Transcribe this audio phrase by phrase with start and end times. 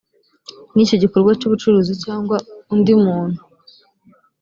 [0.73, 2.37] n icyo gikorwa cy ubucuruzi cyangwa
[2.73, 3.39] undi muntu